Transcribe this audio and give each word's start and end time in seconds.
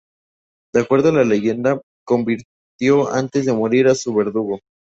De 0.73 0.79
acuerdo 0.81 1.09
a 1.09 1.11
la 1.11 1.23
leyenda, 1.23 1.79
convirtió 2.07 3.09
antes 3.11 3.45
de 3.45 3.53
morir 3.53 3.85
a 3.87 3.93
su 3.93 4.15
verdugo. 4.15 4.57